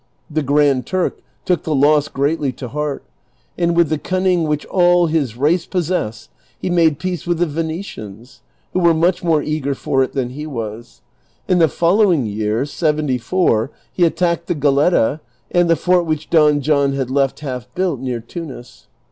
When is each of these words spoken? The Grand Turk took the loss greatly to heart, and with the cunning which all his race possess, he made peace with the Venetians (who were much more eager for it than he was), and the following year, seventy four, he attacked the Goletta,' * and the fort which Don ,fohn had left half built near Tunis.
The 0.31 0.41
Grand 0.41 0.87
Turk 0.87 1.19
took 1.45 1.61
the 1.61 1.75
loss 1.75 2.07
greatly 2.07 2.51
to 2.53 2.69
heart, 2.69 3.03
and 3.55 3.77
with 3.77 3.89
the 3.89 3.99
cunning 3.99 4.45
which 4.45 4.65
all 4.65 5.05
his 5.05 5.37
race 5.37 5.67
possess, 5.67 6.27
he 6.57 6.71
made 6.71 6.97
peace 6.97 7.27
with 7.27 7.37
the 7.37 7.45
Venetians 7.45 8.41
(who 8.73 8.79
were 8.79 8.95
much 8.95 9.23
more 9.23 9.43
eager 9.43 9.75
for 9.75 10.01
it 10.01 10.13
than 10.13 10.31
he 10.31 10.47
was), 10.47 11.01
and 11.47 11.61
the 11.61 11.67
following 11.67 12.25
year, 12.25 12.65
seventy 12.65 13.19
four, 13.19 13.69
he 13.93 14.03
attacked 14.03 14.47
the 14.47 14.55
Goletta,' 14.55 15.19
* 15.35 15.51
and 15.51 15.69
the 15.69 15.75
fort 15.75 16.07
which 16.07 16.31
Don 16.31 16.61
,fohn 16.63 16.95
had 16.95 17.11
left 17.11 17.41
half 17.41 17.71
built 17.75 17.99
near 17.99 18.21
Tunis. 18.21 18.87